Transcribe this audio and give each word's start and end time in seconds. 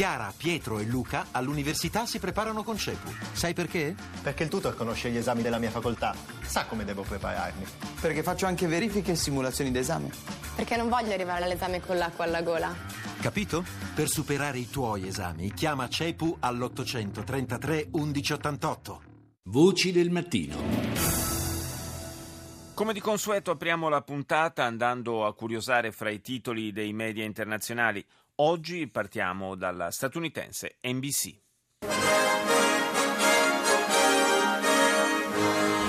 Chiara, 0.00 0.32
Pietro 0.34 0.78
e 0.78 0.84
Luca 0.84 1.26
all'università 1.30 2.06
si 2.06 2.18
preparano 2.18 2.62
con 2.62 2.78
CEPU. 2.78 3.10
Sai 3.32 3.52
perché? 3.52 3.94
Perché 4.22 4.44
il 4.44 4.48
tutor 4.48 4.74
conosce 4.74 5.10
gli 5.10 5.18
esami 5.18 5.42
della 5.42 5.58
mia 5.58 5.68
facoltà, 5.68 6.14
sa 6.40 6.64
come 6.64 6.86
devo 6.86 7.02
prepararmi. 7.02 7.66
Perché 8.00 8.22
faccio 8.22 8.46
anche 8.46 8.66
verifiche 8.66 9.12
e 9.12 9.14
simulazioni 9.14 9.70
d'esame. 9.70 10.10
Perché 10.56 10.78
non 10.78 10.88
voglio 10.88 11.12
arrivare 11.12 11.44
all'esame 11.44 11.82
con 11.82 11.98
l'acqua 11.98 12.24
alla 12.24 12.40
gola. 12.40 12.74
Capito? 13.20 13.62
Per 13.94 14.08
superare 14.08 14.56
i 14.56 14.70
tuoi 14.70 15.06
esami, 15.06 15.52
chiama 15.52 15.86
CEPU 15.86 16.38
all'833 16.40 17.88
1188. 17.90 19.02
Voci 19.50 19.92
del 19.92 20.08
mattino. 20.08 20.56
Come 22.72 22.94
di 22.94 23.00
consueto 23.00 23.50
apriamo 23.50 23.90
la 23.90 24.00
puntata 24.00 24.64
andando 24.64 25.26
a 25.26 25.34
curiosare 25.34 25.92
fra 25.92 26.08
i 26.08 26.22
titoli 26.22 26.72
dei 26.72 26.94
media 26.94 27.24
internazionali. 27.24 28.02
Oggi 28.42 28.88
partiamo 28.88 29.54
dalla 29.54 29.90
statunitense 29.90 30.78
NBC. 30.80 31.40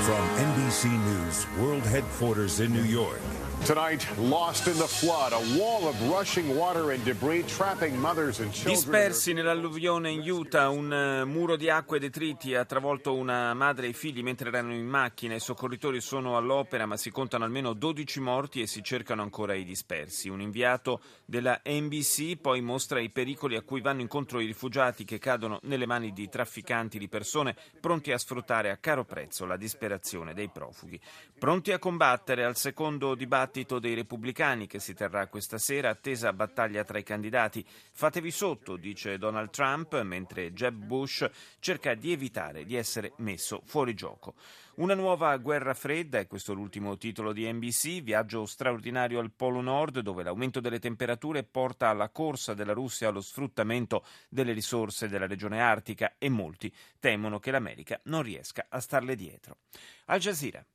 From 0.02 0.28
NBC 0.36 0.84
News 0.84 1.48
World 1.56 1.86
Headquarters 1.86 2.60
in 2.60 2.74
New 2.74 2.84
York. 2.84 3.51
Tonight, 3.64 4.08
lost 4.18 4.66
in 4.66 4.76
the 4.78 4.88
flood, 4.88 5.34
a 5.34 5.40
wall 5.56 5.88
of 5.88 5.96
rushing 6.10 6.58
water 6.58 6.94
and 6.94 7.04
debris 7.04 7.44
trapping 7.44 7.96
mothers 7.96 8.40
and 8.40 8.52
children. 8.52 8.74
Dispersi 8.74 9.34
nell'alluvione 9.34 10.10
in 10.10 10.22
Utah, 10.28 10.70
un 10.70 10.92
uh, 10.92 11.28
muro 11.28 11.56
di 11.56 11.70
acqua 11.70 11.98
e 11.98 12.00
detriti 12.00 12.56
ha 12.56 12.66
travolto 12.66 13.14
una 13.14 13.54
madre 13.54 13.86
e 13.86 13.90
i 13.90 13.94
figli 13.94 14.24
mentre 14.24 14.50
erano 14.50 14.74
in 14.74 14.88
macchina. 14.88 15.36
I 15.36 15.40
soccorritori 15.40 16.02
sono 16.02 16.38
all'opera, 16.38 16.88
ma 16.88 16.98
si 16.98 17.12
contano 17.12 17.44
almeno 17.44 17.74
12 17.74 18.20
morti 18.20 18.62
e 18.62 18.68
si 18.68 18.82
cercano 18.82 19.22
ancora 19.22 19.54
i 19.54 19.64
dispersi. 19.64 20.28
Un 20.28 20.42
inviato 20.42 21.00
della 21.24 21.62
NBC 21.64 22.38
poi 22.38 22.62
mostra 22.62 23.00
i 23.00 23.12
pericoli 23.12 23.58
a 23.58 23.62
cui 23.62 23.80
vanno 23.80 24.02
incontro 24.02 24.40
i 24.40 24.48
rifugiati 24.48 25.06
che 25.06 25.20
cadono 25.20 25.60
nelle 25.64 25.86
mani 25.86 26.14
di 26.14 26.28
trafficanti 26.30 26.98
di 26.98 27.08
persone 27.08 27.56
pronti 27.80 28.12
a 28.12 28.18
sfruttare 28.18 28.72
a 28.72 28.78
caro 28.78 29.06
prezzo 29.06 29.46
la 29.46 29.56
disperazione 29.56 30.34
dei 30.34 30.50
profughi. 30.50 31.00
Pronti 31.38 31.72
a 31.72 31.78
combattere 31.78 32.44
al 32.44 32.58
secondo 32.58 33.14
dibattito 33.14 33.50
dei 33.52 33.94
repubblicani 33.96 34.66
che 34.66 34.80
si 34.80 34.94
terrà 34.94 35.28
questa 35.28 35.58
sera, 35.58 35.90
attesa 35.90 36.32
battaglia 36.32 36.86
tra 36.86 36.98
i 36.98 37.04
candidati. 37.04 37.66
Fatevi 37.92 38.32
sotto, 38.32 38.78
dice 38.78 39.18
Donald 39.18 39.50
Trump, 39.50 40.00
mentre 40.04 40.54
Jeb 40.54 40.74
Bush 40.74 41.30
cerca 41.60 41.94
di 41.94 42.14
evitare 42.14 42.64
di 42.64 42.76
essere 42.76 43.12
messo 43.18 43.62
fuori 43.66 43.94
gioco. 43.94 44.36
Una 44.76 44.96
nuova 44.96 45.36
guerra 45.36 45.74
fredda, 45.74 46.20
è 46.20 46.28
questo 46.28 46.54
l'ultimo 46.54 46.98
titolo 46.98 47.34
di 47.34 47.52
NBC, 47.52 48.02
viaggio 48.02 48.46
straordinario 48.46 49.20
al 49.20 49.32
Polo 49.32 49.60
Nord 49.60 50.00
dove 50.00 50.24
l'aumento 50.24 50.62
delle 50.62 50.80
temperature 50.80 51.44
porta 51.44 51.90
alla 51.90 52.10
corsa 52.10 52.54
della 52.54 52.74
Russia 52.74 53.10
allo 53.10 53.22
sfruttamento 53.22 54.06
delle 54.30 54.54
risorse 54.54 55.10
della 55.10 55.28
regione 55.28 55.62
artica 55.62 56.16
e 56.18 56.30
molti 56.30 56.74
temono 57.00 57.38
che 57.40 57.52
l'America 57.52 58.00
non 58.06 58.22
riesca 58.22 58.68
a 58.70 58.80
starle 58.80 59.16
dietro. 59.16 59.58
Al 60.06 60.20
Jazeera. 60.20 60.66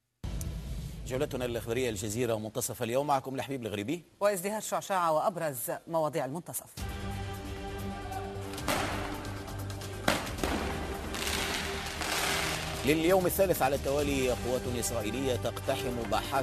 جولتنا 1.07 1.45
الإخبارية 1.45 1.91
الجزيرة 1.91 2.39
منتصف 2.39 2.83
اليوم 2.83 3.07
معكم 3.07 3.37
لحبيب 3.37 3.63
الغريبي. 3.63 4.05
وإزدهار 4.21 4.61
شعشعة 4.61 5.13
وأبرز 5.13 5.71
مواضيع 5.87 6.25
المنتصف. 6.25 6.75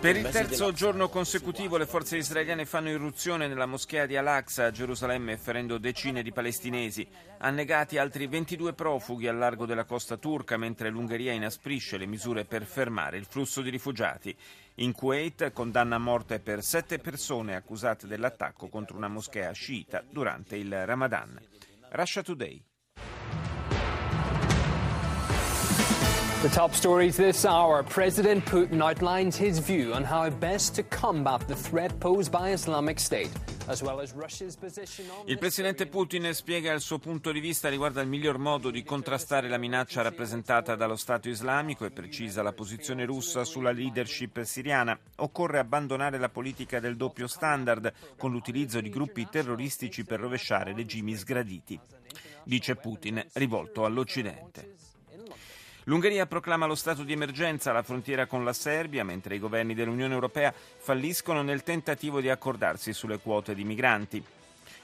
Per 0.02 0.18
il 0.18 0.28
terzo 0.28 0.74
giorno 0.74 1.08
consecutivo 1.08 1.78
le 1.78 1.86
forze 1.86 2.18
israeliane 2.18 2.66
fanno 2.66 2.90
irruzione 2.90 3.48
nella 3.48 3.66
moschea 3.66 4.06
di 4.06 4.18
Al-Aqsa 4.18 4.66
a 4.66 4.72
Gerusalemme 4.72 5.38
ferendo 5.38 5.78
decine 5.78 6.22
di 6.22 6.34
palestinesi. 6.34 7.08
Annegati 7.38 7.98
altri 7.98 8.28
22 8.28 8.74
profughi 8.74 9.30
al 9.30 9.38
largo 9.38 9.66
della 9.66 9.86
costa 9.86 10.18
turca 10.18 10.58
mentre 10.58 10.90
l'Ungheria 10.90 11.32
inasprisce 11.32 11.96
le 11.96 12.08
misure 12.08 12.44
per 12.44 12.66
fermare 12.66 13.16
il 13.16 13.26
flusso 13.26 13.62
di 13.62 13.70
rifugiati. 13.70 14.36
In 14.76 14.92
Kuwait 14.92 15.54
condanna 15.54 15.96
a 15.96 16.00
morte 16.00 16.42
per 16.42 16.62
sette 16.62 17.00
persone 17.00 17.56
accusate 17.56 18.06
dell'attacco 18.06 18.68
contro 18.68 18.98
una 18.98 19.08
moschea 19.08 19.54
sciita 19.54 20.04
durante 20.12 20.58
il 20.58 20.86
Ramadan. 20.86 21.40
Russia 21.92 22.22
Today. 22.22 22.62
The 26.44 26.50
top 26.50 26.74
stories 26.74 27.16
this 27.16 27.46
hour. 27.46 27.84
President 27.84 28.44
Putin 28.44 28.82
outlines 28.82 29.38
his 29.38 29.60
view 29.60 29.94
on 29.94 30.04
how 30.04 30.30
best 30.30 30.76
to 30.76 30.84
combat 30.84 31.48
the 31.48 31.56
threat 31.56 31.98
posed 32.02 32.34
by 32.34 32.52
Islamic 32.52 33.00
State, 33.00 33.32
Il 35.28 35.38
presidente 35.38 35.88
Putin 35.88 36.34
spiega 36.34 36.74
il 36.74 36.82
suo 36.82 37.00
punto 37.00 37.32
di 37.32 37.40
vista 37.40 37.70
riguardo 37.70 38.02
al 38.02 38.10
miglior 38.10 38.40
modo 38.40 38.72
di 38.72 38.84
contrastare 38.84 39.48
la 39.48 39.58
minaccia 39.58 40.02
rappresentata 40.02 40.76
dallo 40.76 40.98
Stato 40.98 41.30
islamico 41.30 41.86
e 41.86 41.92
precisa 41.92 42.44
la 42.44 42.52
posizione 42.52 43.06
russa 43.06 43.46
sulla 43.46 43.72
leadership 43.72 44.42
siriana. 44.42 45.00
Occorre 45.20 45.60
abbandonare 45.60 46.18
la 46.18 46.28
politica 46.28 46.82
del 46.82 46.98
doppio 46.98 47.28
standard 47.28 47.94
con 48.18 48.32
l'utilizzo 48.32 48.82
di 48.82 48.90
gruppi 48.90 49.30
terroristici 49.32 50.04
per 50.04 50.20
rovesciare 50.20 50.74
regimi 50.74 51.16
sgraditi, 51.16 51.80
dice 52.44 52.76
Putin, 52.76 53.26
rivolto 53.32 53.86
all'Occidente. 53.86 54.74
L'Ungheria 55.86 56.26
proclama 56.26 56.66
lo 56.66 56.76
stato 56.76 57.04
di 57.04 57.12
emergenza 57.12 57.72
alla 57.72 57.84
frontiera 57.84 58.26
con 58.26 58.46
la 58.46 58.54
Serbia, 58.54 59.04
mentre 59.04 59.36
i 59.36 59.40
governi 59.40 59.74
dell'Unione 59.74 60.14
Europea 60.14 60.54
falliscono 60.54 61.42
nel 61.42 61.64
tentativo 61.64 62.22
di 62.22 62.30
accordarsi 62.30 62.94
sulle 62.94 63.20
quote 63.20 63.54
di 63.54 63.66
migranti. 63.66 64.24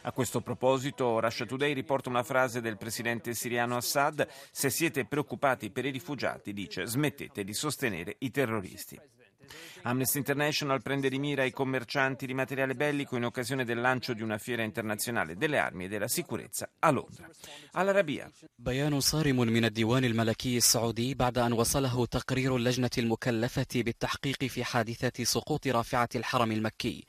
A 0.01 0.11
questo 0.11 0.41
proposito, 0.41 1.19
Russia 1.19 1.45
Today 1.45 1.73
riporta 1.73 2.09
una 2.09 2.23
frase 2.23 2.59
del 2.59 2.77
presidente 2.77 3.33
siriano 3.33 3.77
Assad: 3.77 4.27
Se 4.51 4.69
siete 4.69 5.05
preoccupati 5.05 5.69
per 5.69 5.85
i 5.85 5.91
rifugiati, 5.91 6.53
dice, 6.53 6.85
smettete 6.85 7.43
di 7.43 7.53
sostenere 7.53 8.15
i 8.19 8.31
terroristi. 8.31 8.99
Amnesty 9.82 10.16
International 10.16 10.80
prende 10.80 11.10
di 11.10 11.19
mira 11.19 11.44
i 11.44 11.50
commercianti 11.50 12.25
di 12.26 12.32
materiale 12.32 12.75
bellico 12.75 13.16
in 13.16 13.25
occasione 13.25 13.64
del 13.64 13.80
lancio 13.80 14.14
di 14.14 14.22
una 14.22 14.38
fiera 14.38 14.62
internazionale 14.62 15.36
delle 15.36 15.58
armi 15.58 15.84
e 15.84 15.88
della 15.88 16.08
sicurezza 16.08 16.70
a 16.78 16.91
Londra. 16.91 17.28
All'Arabia. 17.72 18.30
بيان 18.58 19.00
صارم 19.00 19.36
من 19.36 19.64
الديوان 19.64 20.04
الملكي 20.04 20.56
السعودي 20.56 21.14
بعد 21.14 21.38
أن 21.38 21.52
وصله 21.52 22.06
تقرير 22.06 22.56
اللجنة 22.56 22.91
المكلفة 22.98 23.66
بالتحقيق 23.75 24.44
في 24.44 24.64
حادثة 24.64 25.25
سقوط 25.25 25.66
رافعة 25.66 26.08
الحرم 26.14 26.52
المكي 26.52 27.04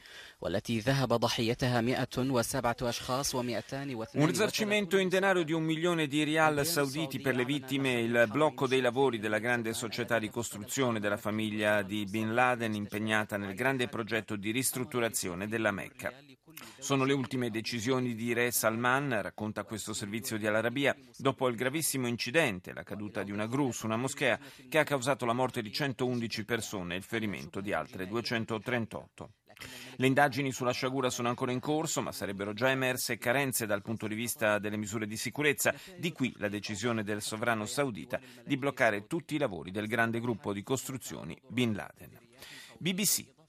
Un 4.12 4.26
risarcimento 4.26 4.96
in 4.96 5.10
denaro 5.10 5.42
di 5.42 5.52
un 5.52 5.62
milione 5.62 6.06
di 6.06 6.22
rial 6.22 6.64
sauditi 6.64 7.20
per 7.20 7.34
le 7.34 7.44
vittime 7.44 7.96
e 7.96 8.04
il 8.04 8.26
blocco 8.30 8.66
dei 8.66 8.80
lavori 8.80 9.18
della 9.18 9.38
grande 9.38 9.74
società 9.74 10.18
di 10.18 10.30
costruzione 10.30 10.98
della 10.98 11.18
famiglia 11.18 11.82
di 11.82 12.06
Bin 12.06 12.32
Laden 12.32 12.74
impegnata 12.74 13.36
nel 13.36 13.54
grande 13.54 13.88
progetto 13.88 14.36
di 14.36 14.50
ristrutturazione 14.50 15.46
della 15.46 15.72
Mecca. 15.72 16.10
Sono 16.78 17.04
le 17.04 17.12
ultime 17.12 17.50
decisioni 17.50 18.14
di 18.14 18.32
Re 18.32 18.50
Salman, 18.50 19.20
racconta 19.20 19.64
questo 19.64 19.92
servizio 19.92 20.38
di 20.38 20.46
Al-Arabia, 20.46 20.96
dopo 21.18 21.48
il 21.48 21.54
gravissimo 21.54 22.06
incidente, 22.06 22.72
la 22.72 22.82
caduta 22.82 23.22
di 23.22 23.30
una 23.30 23.46
gru 23.46 23.72
su 23.72 23.84
una 23.84 23.96
moschea, 23.98 24.38
che 24.70 24.78
ha 24.78 24.84
causato 24.84 25.26
la 25.26 25.34
morte 25.34 25.60
di 25.60 25.70
111 25.70 26.44
persone 26.46 26.94
e 26.94 26.96
il 26.96 27.02
ferimento 27.02 27.60
di 27.60 27.74
altre 27.74 28.06
238. 28.06 29.32
Le 29.96 30.06
indagini 30.06 30.52
sulla 30.52 30.72
sciagura 30.72 31.10
sono 31.10 31.28
ancora 31.28 31.52
in 31.52 31.60
corso, 31.60 32.00
ma 32.00 32.12
sarebbero 32.12 32.52
già 32.52 32.70
emerse 32.70 33.18
carenze 33.18 33.66
dal 33.66 33.82
punto 33.82 34.06
di 34.06 34.14
vista 34.14 34.58
delle 34.58 34.76
misure 34.76 35.06
di 35.06 35.16
sicurezza, 35.16 35.74
di 35.96 36.12
qui 36.12 36.34
la 36.38 36.48
decisione 36.48 37.02
del 37.02 37.22
sovrano 37.22 37.66
saudita 37.66 38.20
di 38.44 38.56
bloccare 38.56 39.06
tutti 39.06 39.34
i 39.34 39.38
lavori 39.38 39.70
del 39.70 39.86
grande 39.86 40.20
gruppo 40.20 40.52
di 40.52 40.62
costruzioni 40.62 41.38
Bin 41.48 41.74
Laden. 41.74 42.18
BBC. 42.78 43.39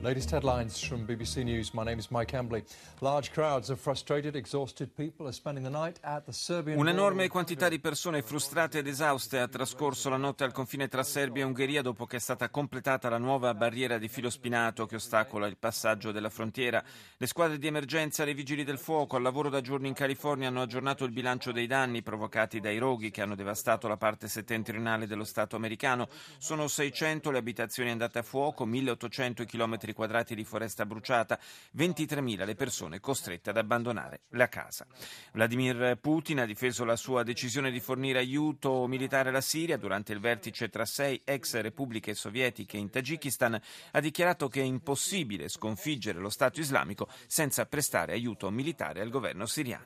Latest 0.00 0.30
headlines 0.30 0.80
from 0.80 1.04
BBC 1.04 1.42
News. 1.42 1.72
My 1.72 1.82
name 1.82 1.98
is 1.98 2.08
Mike 2.12 2.32
Embley. 2.32 2.62
Large 3.00 3.32
crowds 3.32 3.68
of 3.68 3.80
frustrated, 3.80 4.36
exhausted 4.36 4.94
people 4.94 5.26
are 5.26 5.32
spending 5.32 5.64
the 5.64 5.70
night 5.70 5.98
at 6.02 6.24
the 6.24 6.32
Serbian 6.32 6.78
Un'enorme 6.78 7.26
quantità 7.26 7.68
di 7.68 7.80
persone 7.80 8.22
frustrate 8.22 8.78
ed 8.78 8.86
esauste 8.86 9.40
ha 9.40 9.48
trascorso 9.48 10.08
la 10.08 10.16
notte 10.16 10.44
al 10.44 10.52
confine 10.52 10.86
tra 10.86 11.02
Serbia 11.02 11.42
e 11.42 11.46
Ungheria 11.46 11.82
dopo 11.82 12.06
che 12.06 12.18
è 12.18 12.20
stata 12.20 12.48
completata 12.48 13.08
la 13.08 13.18
nuova 13.18 13.52
barriera 13.54 13.98
di 13.98 14.06
filo 14.06 14.30
spinato 14.30 14.86
che 14.86 14.94
ostacola 14.94 15.48
il 15.48 15.56
passaggio 15.56 16.12
della 16.12 16.30
frontiera. 16.30 16.80
Le 17.16 17.26
squadre 17.26 17.58
di 17.58 17.66
emergenza 17.66 18.22
e 18.22 18.30
i 18.30 18.34
vigili 18.34 18.62
del 18.62 18.78
fuoco 18.78 19.16
al 19.16 19.22
lavoro 19.22 19.48
da 19.48 19.60
giorni 19.60 19.88
in 19.88 19.94
California 19.94 20.46
hanno 20.46 20.62
aggiornato 20.62 21.04
il 21.04 21.10
bilancio 21.10 21.50
dei 21.50 21.66
danni 21.66 22.02
provocati 22.02 22.60
dai 22.60 22.78
roghi 22.78 23.10
che 23.10 23.22
hanno 23.22 23.34
devastato 23.34 23.88
la 23.88 23.96
parte 23.96 24.28
settentrionale 24.28 25.08
dello 25.08 25.24
Stato 25.24 25.56
americano. 25.56 26.08
Sono 26.38 26.68
600 26.68 27.32
le 27.32 27.38
abitazioni 27.38 27.90
andate 27.90 28.20
a 28.20 28.22
fuoco, 28.22 28.64
1800 28.64 29.42
i 29.42 29.46
chilometri 29.46 29.86
km 29.88 29.92
quadrati 29.94 30.34
di 30.34 30.44
foresta 30.44 30.86
bruciata, 30.86 31.38
23.000 31.76 32.44
le 32.44 32.54
persone 32.54 33.00
costrette 33.00 33.50
ad 33.50 33.56
abbandonare 33.56 34.22
la 34.30 34.48
casa. 34.48 34.86
Vladimir 35.32 35.98
Putin 36.00 36.40
ha 36.40 36.46
difeso 36.46 36.84
la 36.84 36.96
sua 36.96 37.22
decisione 37.22 37.70
di 37.70 37.80
fornire 37.80 38.18
aiuto 38.18 38.86
militare 38.86 39.28
alla 39.28 39.40
Siria 39.40 39.76
durante 39.76 40.12
il 40.12 40.20
vertice 40.20 40.68
tra 40.68 40.84
sei 40.84 41.20
ex 41.24 41.60
repubbliche 41.60 42.14
sovietiche 42.14 42.76
in 42.76 42.90
Tagikistan. 42.90 43.60
Ha 43.92 44.00
dichiarato 44.00 44.48
che 44.48 44.60
è 44.60 44.64
impossibile 44.64 45.48
sconfiggere 45.48 46.18
lo 46.18 46.30
Stato 46.30 46.60
islamico 46.60 47.08
senza 47.26 47.66
prestare 47.66 48.12
aiuto 48.12 48.50
militare 48.50 49.00
al 49.00 49.10
governo 49.10 49.46
siriano. 49.46 49.84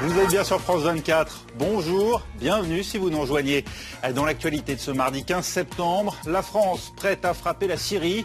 Vous 0.00 0.18
êtes 0.18 0.28
bien 0.28 0.44
sur 0.44 0.60
France 0.60 0.82
24. 0.82 1.46
Bonjour, 1.56 2.26
bienvenue 2.38 2.82
si 2.82 2.98
vous 2.98 3.10
nous 3.10 3.20
rejoignez. 3.20 3.64
Dans 4.14 4.24
l'actualité 4.24 4.74
de 4.74 4.80
ce 4.80 4.90
mardi 4.90 5.24
15 5.24 5.46
septembre, 5.46 6.16
la 6.26 6.42
France 6.42 6.92
prête 6.96 7.24
à 7.24 7.32
frapper 7.32 7.68
la 7.68 7.76
Syrie. 7.76 8.24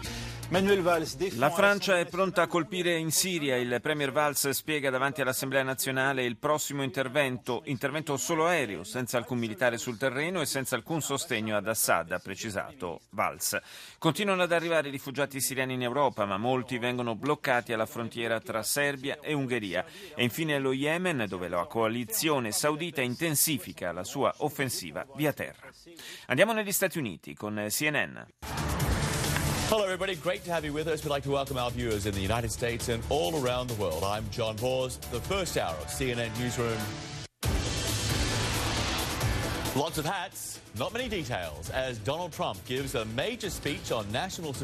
La 1.36 1.50
Francia 1.50 2.00
è 2.00 2.06
pronta 2.06 2.42
a 2.42 2.46
colpire 2.48 2.96
in 2.96 3.12
Siria. 3.12 3.56
Il 3.56 3.78
Premier 3.80 4.10
Valls 4.10 4.48
spiega 4.50 4.90
davanti 4.90 5.20
all'Assemblea 5.20 5.62
nazionale 5.62 6.24
il 6.24 6.38
prossimo 6.38 6.82
intervento, 6.82 7.62
intervento 7.66 8.16
solo 8.16 8.46
aereo, 8.46 8.82
senza 8.82 9.16
alcun 9.16 9.38
militare 9.38 9.78
sul 9.78 9.96
terreno 9.96 10.40
e 10.40 10.46
senza 10.46 10.74
alcun 10.74 11.02
sostegno 11.02 11.56
ad 11.56 11.68
Assad, 11.68 12.10
ha 12.10 12.18
precisato 12.18 13.02
Valls. 13.10 13.60
Continuano 13.98 14.42
ad 14.42 14.50
arrivare 14.50 14.88
i 14.88 14.90
rifugiati 14.90 15.40
siriani 15.40 15.74
in 15.74 15.82
Europa, 15.82 16.24
ma 16.24 16.36
molti 16.36 16.78
vengono 16.78 17.14
bloccati 17.14 17.72
alla 17.72 17.86
frontiera 17.86 18.40
tra 18.40 18.64
Serbia 18.64 19.20
e 19.20 19.32
Ungheria. 19.32 19.84
E 20.16 20.24
infine 20.24 20.58
lo 20.58 20.72
Yemen, 20.72 21.26
dove 21.28 21.46
la 21.46 21.64
coalizione 21.66 22.50
saudita 22.50 23.00
intensifica 23.02 23.92
la 23.92 24.02
sua 24.02 24.34
offensiva 24.38 25.06
via 25.14 25.32
terra. 25.32 25.68
Andiamo 26.26 26.52
negli 26.52 26.72
Stati 26.72 26.98
Uniti 26.98 27.34
con 27.34 27.68
CNN. 27.68 28.18
Hello, 29.70 29.84
everybody. 29.84 30.16
Great 30.16 30.42
to 30.46 30.52
have 30.52 30.64
you 30.64 30.72
with 30.72 30.88
us. 30.88 31.04
We'd 31.04 31.10
like 31.10 31.22
to 31.22 31.30
welcome 31.30 31.56
our 31.56 31.70
viewers 31.70 32.04
in 32.04 32.12
the 32.12 32.20
United 32.20 32.50
States 32.50 32.88
and 32.88 33.04
all 33.08 33.40
around 33.40 33.70
the 33.70 33.80
world. 33.80 34.02
I'm 34.02 34.28
John 34.30 34.56
Bors, 34.56 34.96
the 35.12 35.20
first 35.20 35.56
hour 35.56 35.76
of 35.76 35.86
CNN 35.86 36.36
Newsroom. 36.40 36.76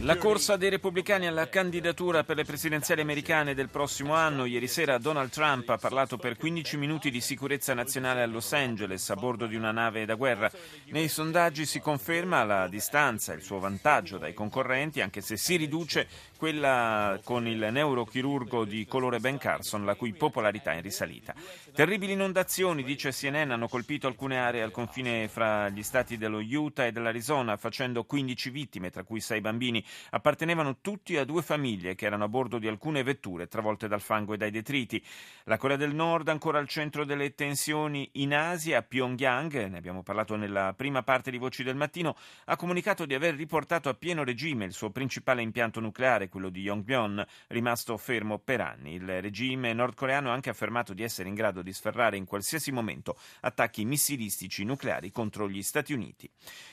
La 0.05 0.17
corsa 0.17 0.57
dei 0.57 0.69
repubblicani 0.71 1.29
alla 1.29 1.49
candidatura 1.49 2.25
per 2.25 2.35
le 2.35 2.45
presidenziali 2.45 3.03
americane 3.03 3.55
del 3.55 3.69
prossimo 3.69 4.15
anno. 4.15 4.47
Ieri 4.47 4.67
sera 4.67 4.99
Donald 4.99 5.31
Trump 5.31 5.69
ha 5.69 5.79
parlato 5.79 6.17
per 6.17 6.37
15 6.37 6.77
minuti 6.77 7.11
di 7.13 7.21
sicurezza 7.21 7.73
nazionale 7.73 8.23
a 8.23 8.27
Los 8.27 8.53
Angeles 8.53 9.09
a 9.11 9.15
bordo 9.15 9.47
di 9.47 9.55
una 9.55 9.71
nave 9.71 10.07
da 10.07 10.15
guerra. 10.15 10.51
Nei 10.87 11.07
sondaggi 11.07 11.67
si 11.67 11.79
conferma 11.79 12.43
la 12.43 12.67
distanza 12.67 13.33
il 13.33 13.43
suo 13.43 13.61
vantaggio 13.61 14.19
dai 14.19 14.35
concorrenti, 14.35 15.01
anche 15.01 15.21
se 15.21 15.37
si 15.37 15.55
riduce 15.55 16.09
quella 16.37 17.19
con 17.23 17.47
il 17.47 17.69
neurochirurgo 17.71 18.65
di 18.65 18.87
colore 18.87 19.21
Ben 19.21 19.39
Carson, 19.39 19.85
la 19.85 19.95
cui 19.95 20.13
popolarità 20.15 20.73
è 20.73 20.77
in 20.77 20.83
risalita. 20.83 21.33
Terribili 21.73 22.13
inondazioni, 22.13 22.83
dice 22.83 23.13
CNN, 23.13 23.53
hanno 23.53 23.69
colpito 23.69 24.09
alcune 24.09 24.39
aree 24.39 24.63
al 24.63 24.73
confine 24.73 24.95
fra 25.29 25.69
gli 25.69 25.83
stati 25.83 26.17
dello 26.17 26.39
Utah 26.39 26.87
e 26.87 26.93
dell'Arizona, 26.93 27.59
facendo 27.59 28.05
15 28.05 28.49
vittime, 28.49 28.89
tra 28.89 29.05
cui 29.05 29.21
6 29.21 29.43
bambini. 29.43 29.85
Appartenevano 30.11 30.79
tutti 30.81 31.19
a 31.19 31.25
due 31.25 31.43
famiglie 31.43 31.95
che 31.95 32.07
erano 32.07 32.25
a 32.25 32.29
bordo 32.29 32.59
di 32.59 32.67
alcune 32.67 33.03
vetture 33.03 33.47
travolte 33.47 33.89
dal 33.89 34.01
fango 34.01 34.33
e 34.33 34.39
dai 34.39 34.51
detriti. 34.51 35.05
La 35.45 35.59
Corea 35.59 35.77
del 35.77 35.95
Nord 35.95 36.29
ancora 36.29 36.59
al 36.59 36.67
centro 36.67 37.05
delle 37.05 37.35
tensioni 37.35 38.09
in 38.15 38.35
Asia, 38.35 38.81
Pyongyang, 38.81 39.67
ne 39.67 39.77
abbiamo 39.77 40.03
parlato 40.03 40.35
nella 40.35 40.73
prima 40.75 41.03
parte 41.03 41.31
di 41.31 41.37
Voci 41.37 41.63
del 41.63 41.77
Mattino, 41.77 42.17
ha 42.47 42.57
comunicato 42.57 43.05
di 43.05 43.13
aver 43.13 43.35
riportato 43.35 43.91
a 43.91 43.95
pieno 43.95 44.25
regime 44.25 44.65
il 44.65 44.73
suo 44.73 44.89
principale 44.89 45.43
impianto 45.43 45.79
nucleare, 45.79 46.31
quello 46.31 46.49
di 46.49 46.63
Yongbyon, 46.63 47.23
rimasto 47.49 47.99
fermo 47.99 48.39
per 48.39 48.63
anni. 48.63 48.95
Il 48.95 49.21
regime 49.21 49.75
nordcoreano 49.75 50.31
ha 50.31 50.33
anche 50.33 50.49
affermato 50.49 50.95
di 50.95 51.03
essere 51.03 51.29
in 51.29 51.35
grado 51.35 51.61
di 51.61 51.73
sferrare 51.75 52.17
in 52.17 52.25
qualsiasi 52.25 52.73
momento 52.73 53.19
attacchi 53.41 53.85
missilistici 53.85 54.65
nucleari 54.65 54.85
contro 55.11 55.49
gli 55.49 55.63
Stati 55.63 55.93
Uniti. 55.93 56.31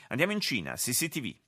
Andiamo 0.08 0.32
in 0.32 0.40
Cina, 0.40 0.74
CCTV. 0.74 1.42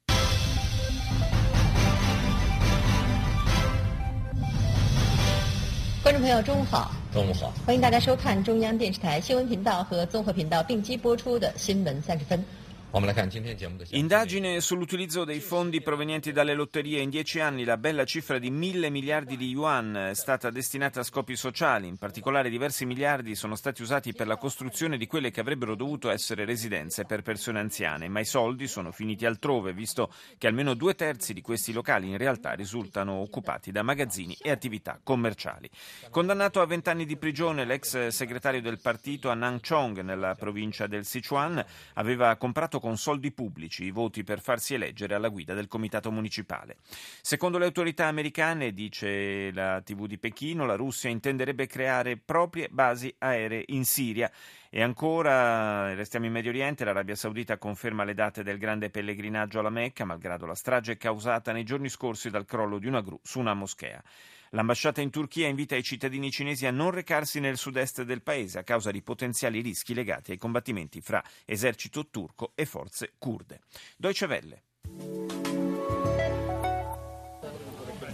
Indagine 13.90 14.60
sull'utilizzo 14.60 15.24
dei 15.24 15.40
fondi 15.40 15.82
provenienti 15.82 16.32
dalle 16.32 16.54
lotterie. 16.54 17.00
In 17.00 17.10
dieci 17.10 17.40
anni 17.40 17.64
la 17.64 17.76
bella 17.76 18.04
cifra 18.04 18.38
di 18.38 18.50
mille 18.50 18.88
miliardi 18.88 19.36
di 19.36 19.48
yuan 19.48 19.94
è 19.96 20.14
stata 20.14 20.48
destinata 20.50 21.00
a 21.00 21.02
scopi 21.02 21.36
sociali. 21.36 21.88
In 21.88 21.98
particolare 21.98 22.48
diversi 22.48 22.86
miliardi 22.86 23.34
sono 23.34 23.54
stati 23.54 23.82
usati 23.82 24.14
per 24.14 24.26
la 24.26 24.36
costruzione 24.36 24.96
di 24.96 25.06
quelle 25.06 25.30
che 25.30 25.40
avrebbero 25.40 25.74
dovuto 25.74 26.08
essere 26.08 26.46
residenze 26.46 27.04
per 27.04 27.20
persone 27.20 27.58
anziane, 27.58 28.08
ma 28.08 28.20
i 28.20 28.24
soldi 28.24 28.66
sono 28.66 28.92
finiti 28.92 29.26
altrove, 29.26 29.74
visto 29.74 30.10
che 30.38 30.46
almeno 30.46 30.72
due 30.72 30.94
terzi 30.94 31.34
di 31.34 31.42
questi 31.42 31.74
locali 31.74 32.08
in 32.08 32.16
realtà 32.16 32.52
risultano 32.52 33.14
occupati 33.14 33.72
da 33.72 33.82
magazzini 33.82 34.38
e 34.40 34.50
attività 34.50 34.98
commerciali. 35.02 35.68
Condannato 36.08 36.62
a 36.62 36.66
vent'anni 36.66 37.04
di 37.04 37.18
prigione 37.18 37.66
l'ex 37.66 38.06
segretario 38.06 38.62
del 38.62 38.80
partito 38.80 39.28
a 39.28 39.34
Nanchong, 39.34 40.00
nella 40.00 40.34
provincia 40.34 40.86
del 40.86 41.04
Sichuan, 41.04 41.62
aveva 41.94 42.34
comprato 42.36 42.75
con 42.80 42.96
soldi 42.96 43.32
pubblici 43.32 43.84
i 43.84 43.90
voti 43.90 44.24
per 44.24 44.40
farsi 44.40 44.74
eleggere 44.74 45.14
alla 45.14 45.28
guida 45.28 45.54
del 45.54 45.68
comitato 45.68 46.10
municipale. 46.10 46.76
Secondo 47.20 47.58
le 47.58 47.64
autorità 47.64 48.06
americane, 48.06 48.72
dice 48.72 49.50
la 49.52 49.80
TV 49.82 50.06
di 50.06 50.18
Pechino, 50.18 50.66
la 50.66 50.76
Russia 50.76 51.10
intenderebbe 51.10 51.66
creare 51.66 52.16
proprie 52.16 52.68
basi 52.70 53.14
aeree 53.18 53.64
in 53.68 53.84
Siria. 53.84 54.30
E 54.70 54.82
ancora, 54.82 55.94
restiamo 55.94 56.26
in 56.26 56.32
Medio 56.32 56.50
Oriente, 56.50 56.84
l'Arabia 56.84 57.14
Saudita 57.14 57.56
conferma 57.56 58.04
le 58.04 58.14
date 58.14 58.42
del 58.42 58.58
grande 58.58 58.90
pellegrinaggio 58.90 59.60
alla 59.60 59.70
Mecca, 59.70 60.04
malgrado 60.04 60.46
la 60.46 60.54
strage 60.54 60.96
causata 60.96 61.52
nei 61.52 61.64
giorni 61.64 61.88
scorsi 61.88 62.30
dal 62.30 62.44
crollo 62.44 62.78
di 62.78 62.86
una 62.86 63.00
gru 63.00 63.18
su 63.22 63.38
una 63.38 63.54
moschea. 63.54 64.02
L'ambasciata 64.50 65.00
in 65.00 65.10
Turchia 65.10 65.48
invita 65.48 65.74
i 65.76 65.82
cittadini 65.82 66.30
cinesi 66.30 66.66
a 66.66 66.70
non 66.70 66.90
recarsi 66.90 67.40
nel 67.40 67.56
sud-est 67.56 68.02
del 68.02 68.22
paese 68.22 68.58
a 68.58 68.62
causa 68.62 68.90
di 68.90 69.02
potenziali 69.02 69.60
rischi 69.60 69.92
legati 69.92 70.30
ai 70.30 70.38
combattimenti 70.38 71.00
fra 71.00 71.22
esercito 71.44 72.06
turco 72.08 72.52
e 72.54 72.64
forze 72.64 73.14
kurde. 73.18 73.60
Deutsche 73.96 74.26
Welle. 74.26 74.62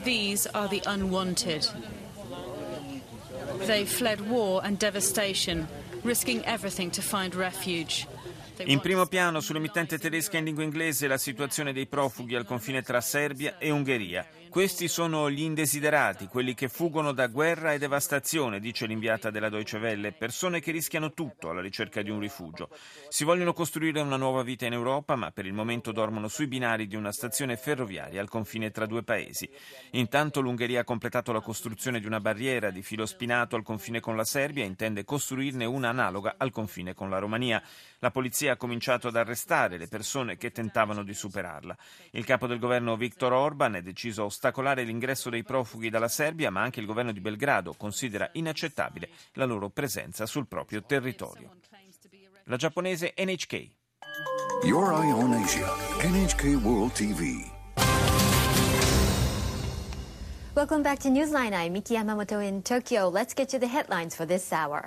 These 0.03 0.49
are 0.51 0.69
the 0.69 0.83
unwanted. 0.87 1.65
They 3.67 3.85
fled 3.85 4.21
war 4.21 4.65
and 4.65 4.79
devastation, 4.79 5.69
risking 6.05 6.45
everything 6.45 6.91
to 6.93 7.03
find 7.03 7.35
refuge. 7.35 8.07
In 8.59 8.81
primo 8.81 9.07
piano 9.07 9.41
sull'emittente 9.41 9.99
tedesca 9.99 10.37
in 10.37 10.45
lingua 10.45 10.63
inglese 10.63 11.07
la 11.07 11.17
situazione 11.17 11.73
dei 11.73 11.87
profughi 11.87 12.35
al 12.35 12.45
confine 12.45 12.83
tra 12.83 13.01
Serbia 13.01 13.59
e 13.59 13.71
Ungheria. 13.71 14.27
Questi 14.53 14.87
sono 14.87 15.31
gli 15.31 15.41
indesiderati, 15.41 16.27
quelli 16.27 16.53
che 16.53 16.69
fuggono 16.69 17.13
da 17.13 17.27
guerra 17.29 17.73
e 17.73 17.79
devastazione, 17.79 18.61
dice 18.61 18.85
l'inviata 18.85 19.31
della 19.31 19.49
Deutsche 19.49 19.79
Welle, 19.79 20.13
persone 20.13 20.61
che 20.61 20.71
rischiano 20.73 21.15
tutto 21.15 21.49
alla 21.49 21.63
ricerca 21.63 22.03
di 22.03 22.11
un 22.11 22.21
rifugio. 22.21 22.69
Si 23.09 23.25
vogliono 23.25 23.55
costruire 23.55 24.03
una 24.03 24.19
nuova 24.19 24.43
vita 24.43 24.67
in 24.67 24.75
Europa, 24.75 25.17
ma 25.17 25.31
per 25.31 25.47
il 25.47 25.55
momento 25.55 25.91
dormono 25.91 26.29
sui 26.29 26.49
binari 26.49 26.87
di 26.87 26.97
una 26.97 27.13
stazione 27.13 27.57
ferroviaria 27.57 28.21
al 28.21 28.29
confine 28.29 28.71
tra 28.71 28.85
due 28.85 29.03
paesi. 29.03 29.49
Intanto 29.93 30.43
l'Ungheria 30.43 30.81
ha 30.81 30.85
completato 30.85 31.33
la 31.33 31.41
costruzione 31.41 31.99
di 31.99 32.07
una 32.07 32.21
barriera 32.21 32.71
di 32.71 32.83
filo 32.83 33.07
spinato 33.07 33.57
al 33.57 33.63
confine 33.63 34.01
con 34.01 34.17
la 34.17 34.25
Serbia 34.25 34.65
e 34.65 34.67
intende 34.67 35.05
costruirne 35.05 35.65
una 35.65 35.89
analoga 35.89 36.35
al 36.37 36.51
confine 36.51 36.93
con 36.93 37.09
la 37.09 37.19
Romania. 37.19 37.63
La 38.01 38.11
polizia 38.11 38.42
ha 38.49 38.57
cominciato 38.57 39.09
ad 39.09 39.17
arrestare 39.17 39.79
le 39.79 39.89
persone 39.89 40.37
che 40.37 40.51
tentavano 40.51 41.03
di 41.03 41.15
superarla. 41.15 41.77
Il 42.13 42.25
capo 42.25 42.47
del 42.47 42.59
governo 42.59 42.97
Viktor 42.97 43.33
Orban 43.33 43.77
è 43.77 43.83
deciso 43.83 44.23
a 44.23 44.27
ostacolare 44.27 44.85
l'ingresso 44.85 45.31
dei 45.31 45.43
profughi 45.43 45.91
dalla 45.91 46.09
Serbia, 46.09 46.51
ma 46.51 46.63
anche 46.63 46.81
il 46.81 46.87
governo 46.87 47.13
di 47.13 47.21
Belgrado 47.21 47.75
considera 47.75 48.29
inaccettabile 48.33 49.09
la 49.35 49.45
loro 49.45 49.71
presenza 49.71 50.27
sul 50.27 50.47
proprio 50.47 50.83
territorio. 50.83 51.51
La 52.45 52.57
giapponese 52.57 53.15
NHK. 53.17 53.69
Your 54.65 54.93
Eye 54.93 55.13
on 55.13 55.33
Asia, 55.33 55.67
NHK 56.03 56.65
World 56.65 56.93
TV. 56.93 57.51
Welcome 60.55 60.83
back 60.83 60.99
to 61.01 61.09
Newsline. 61.09 61.55
I'm 61.55 61.73
Miki 61.73 61.95
Yamamoto 61.95 62.39
in 62.39 62.63
Tokyo. 62.63 63.09
Let's 63.09 63.33
get 63.33 63.49
to 63.51 63.59
the 63.59 63.67
headlines 63.67 64.15
for 64.15 64.27
this 64.27 64.53
hour. 64.53 64.87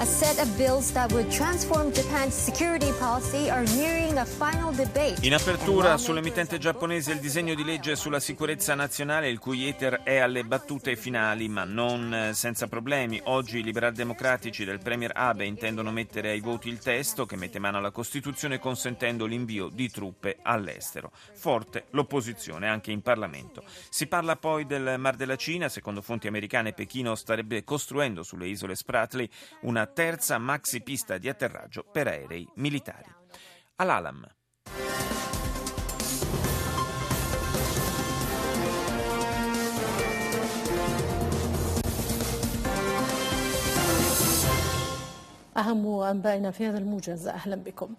A 0.00 0.06
set 0.06 0.40
of 0.40 0.48
bills 0.56 0.90
that 0.92 1.12
would 1.12 1.30
transform 1.30 1.92
Japan's 1.92 2.34
security 2.34 2.90
policy 2.98 3.48
are 3.48 3.64
nearing 3.76 4.18
a 4.18 4.24
final 4.24 4.74
debate. 4.74 5.24
In 5.24 5.34
apertura 5.34 5.96
sull'emittente 5.96 6.58
giapponese 6.58 7.12
il 7.12 7.20
disegno 7.20 7.54
di 7.54 7.62
legge 7.62 7.94
sulla 7.94 8.18
sicurezza 8.18 8.74
nazionale, 8.74 9.28
il 9.28 9.38
cui 9.38 9.68
iter 9.68 10.02
è 10.02 10.18
alle 10.18 10.42
battute 10.42 10.96
finali, 10.96 11.48
ma 11.48 11.62
non 11.62 12.12
eh, 12.12 12.34
senza 12.34 12.66
problemi. 12.66 13.20
Oggi 13.24 13.58
i 13.58 13.62
liberal 13.62 13.92
democratici 13.92 14.64
del 14.64 14.80
Premier 14.80 15.12
Abe 15.14 15.44
intendono 15.44 15.92
mettere 15.92 16.30
ai 16.30 16.40
voti 16.40 16.68
il 16.68 16.80
testo 16.80 17.24
che 17.24 17.36
mette 17.36 17.60
mano 17.60 17.78
alla 17.78 17.92
Costituzione 17.92 18.58
consentendo 18.58 19.26
l'invio 19.26 19.68
di 19.68 19.88
truppe 19.90 20.38
all'estero. 20.42 21.12
Forte 21.34 21.84
l'opposizione 21.90 22.68
anche 22.68 22.90
in 22.90 23.00
Parlamento. 23.00 23.62
Si 23.88 24.08
parla 24.08 24.34
poi 24.34 24.66
del 24.66 24.96
Mar 24.98 25.14
della 25.14 25.36
Cina, 25.36 25.68
secondo 25.68 26.02
fonti 26.02 26.26
americane 26.26 26.72
Pechino 26.72 27.14
starebbe 27.14 27.62
costruendo 27.62 28.24
sulle 28.24 28.48
isole 28.48 28.74
Spratly 28.74 29.28
una 29.60 29.82
terza 29.87 30.37
maxi 30.37 30.81
pista 30.81 31.17
di 31.17 31.29
atterraggio 31.29 31.83
per 31.83 32.07
aerei 32.07 32.47
militari. 32.55 33.13
All'Alam. 33.75 34.27
أهم 45.57 45.85
أنبائنا 45.87 46.51
في 46.51 46.67
هذا 46.67 46.77
الموجز 46.77 47.27
أهلا 47.27 47.55
بكم 47.55 47.89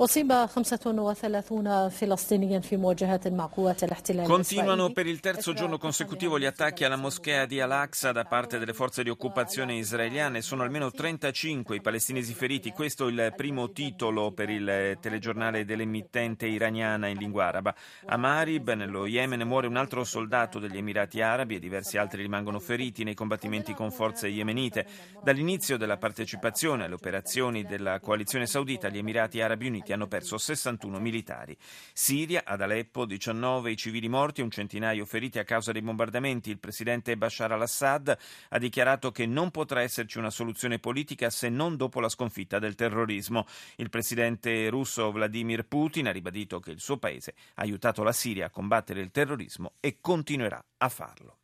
أصيب 0.00 0.32
35 0.32 1.88
فلسطينيا 1.88 2.60
في 2.60 2.76
مواجهات 2.76 3.28
مع 3.28 3.46
قوات 3.46 3.84
الاحتلال 3.84 4.26
Continuano 4.26 4.92
per 4.92 5.06
il 5.06 5.20
terzo 5.20 5.52
giorno 5.52 5.76
consecutivo 5.76 6.38
gli 6.38 6.46
attacchi 6.46 6.84
alla 6.84 6.96
moschea 6.96 7.44
di 7.44 7.60
Al-Aqsa 7.60 8.12
da 8.12 8.24
parte 8.24 8.58
delle 8.58 8.72
forze 8.72 9.02
di 9.02 9.10
occupazione 9.10 9.76
israeliane. 9.76 10.40
Sono 10.40 10.62
almeno 10.62 10.90
35 10.90 11.76
i 11.76 11.80
palestinesi 11.80 12.32
feriti. 12.32 12.70
Questo 12.70 13.08
è 13.08 13.10
il 13.10 13.34
primo 13.36 13.72
titolo 13.72 14.32
per 14.32 14.48
il 14.48 14.96
telegiornale 15.00 15.64
dell'emittente 15.64 16.46
iraniana 16.46 17.08
in 17.08 17.18
lingua 17.18 17.46
araba. 17.46 17.74
A 18.06 18.16
Marib, 18.16 18.72
nello 18.72 19.06
Yemen, 19.06 19.46
muore 19.46 19.66
un 19.66 19.76
altro 19.76 20.04
soldato 20.04 20.58
degli 20.58 20.78
Emirati 20.78 21.20
Arabi 21.20 21.56
e 21.56 21.58
diversi 21.58 21.98
altri 21.98 22.22
rimangono 22.22 22.58
feriti 22.58 23.04
nei 23.04 23.14
combattimenti 23.14 23.74
con 23.74 23.90
forze 23.90 24.28
yemenite. 24.28 24.86
Dall'inizio 25.22 25.76
della 25.76 25.98
partecipazione 25.98 26.84
alle 26.84 26.94
operazioni 26.94 27.64
della 27.64 28.00
coalizione 28.00 28.46
saudita, 28.46 28.88
gli 28.88 28.98
Emirati 28.98 29.40
Arabi 29.40 29.66
Uniti 29.66 29.83
hanno 29.93 30.07
perso 30.07 30.37
61 30.37 30.99
militari. 30.99 31.57
Siria, 31.93 32.43
ad 32.45 32.61
Aleppo, 32.61 33.05
19 33.05 33.71
i 33.71 33.77
civili 33.77 34.07
morti 34.07 34.41
e 34.41 34.43
un 34.43 34.51
centinaio 34.51 35.05
feriti 35.05 35.39
a 35.39 35.43
causa 35.43 35.71
dei 35.71 35.81
bombardamenti. 35.81 36.49
Il 36.49 36.59
presidente 36.59 37.17
Bashar 37.17 37.51
al-Assad 37.51 38.17
ha 38.49 38.57
dichiarato 38.57 39.11
che 39.11 39.25
non 39.25 39.51
potrà 39.51 39.81
esserci 39.81 40.17
una 40.17 40.29
soluzione 40.29 40.79
politica 40.79 41.29
se 41.29 41.49
non 41.49 41.75
dopo 41.75 41.99
la 41.99 42.09
sconfitta 42.09 42.59
del 42.59 42.75
terrorismo. 42.75 43.45
Il 43.77 43.89
presidente 43.89 44.69
russo 44.69 45.11
Vladimir 45.11 45.65
Putin 45.65 46.07
ha 46.07 46.11
ribadito 46.11 46.59
che 46.59 46.71
il 46.71 46.79
suo 46.79 46.97
paese 46.97 47.33
ha 47.55 47.61
aiutato 47.61 48.03
la 48.03 48.13
Siria 48.13 48.47
a 48.47 48.49
combattere 48.49 49.01
il 49.01 49.11
terrorismo 49.11 49.73
e 49.79 49.97
continuerà 50.01 50.63
a 50.77 50.89
farlo. 50.89 51.37